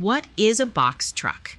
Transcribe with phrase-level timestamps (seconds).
[0.00, 1.58] What is a box truck?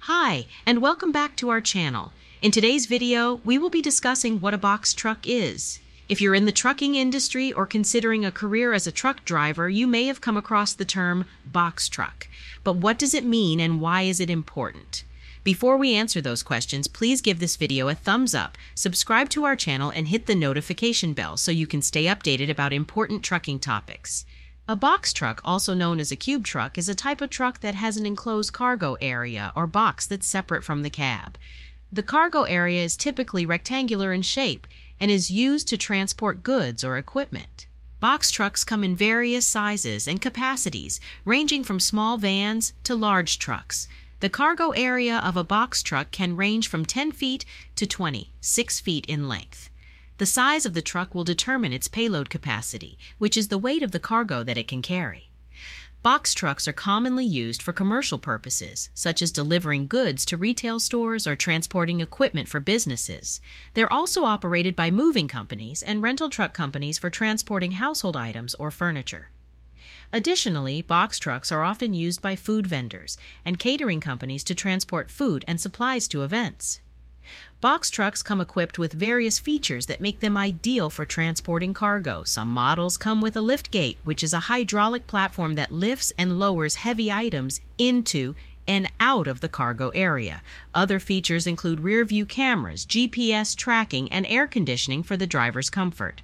[0.00, 2.12] Hi, and welcome back to our channel.
[2.42, 5.80] In today's video, we will be discussing what a box truck is.
[6.06, 9.86] If you're in the trucking industry or considering a career as a truck driver, you
[9.86, 12.28] may have come across the term box truck.
[12.64, 15.04] But what does it mean and why is it important?
[15.42, 19.56] Before we answer those questions, please give this video a thumbs up, subscribe to our
[19.56, 24.26] channel, and hit the notification bell so you can stay updated about important trucking topics.
[24.70, 27.74] A box truck, also known as a cube truck, is a type of truck that
[27.74, 31.36] has an enclosed cargo area or box that's separate from the cab.
[31.90, 34.68] The cargo area is typically rectangular in shape
[35.00, 37.66] and is used to transport goods or equipment.
[37.98, 43.88] Box trucks come in various sizes and capacities, ranging from small vans to large trucks.
[44.20, 47.44] The cargo area of a box truck can range from 10 feet
[47.74, 49.68] to 20, 6 feet in length.
[50.20, 53.92] The size of the truck will determine its payload capacity, which is the weight of
[53.92, 55.30] the cargo that it can carry.
[56.02, 61.26] Box trucks are commonly used for commercial purposes, such as delivering goods to retail stores
[61.26, 63.40] or transporting equipment for businesses.
[63.72, 68.70] They're also operated by moving companies and rental truck companies for transporting household items or
[68.70, 69.30] furniture.
[70.12, 75.46] Additionally, box trucks are often used by food vendors and catering companies to transport food
[75.48, 76.82] and supplies to events.
[77.60, 82.24] Box trucks come equipped with various features that make them ideal for transporting cargo.
[82.24, 86.38] Some models come with a lift gate, which is a hydraulic platform that lifts and
[86.38, 88.34] lowers heavy items into
[88.66, 90.42] and out of the cargo area.
[90.74, 96.22] Other features include rear view cameras, GPS tracking, and air conditioning for the driver's comfort.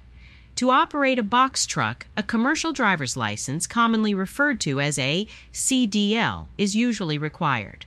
[0.55, 6.47] To operate a box truck, a commercial driver's license, commonly referred to as a CDL,
[6.57, 7.85] is usually required.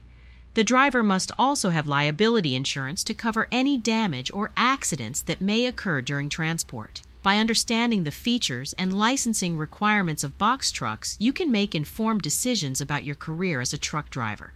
[0.55, 5.67] The driver must also have liability insurance to cover any damage or accidents that may
[5.67, 7.03] occur during transport.
[7.23, 12.81] By understanding the features and licensing requirements of box trucks, you can make informed decisions
[12.81, 14.53] about your career as a truck driver.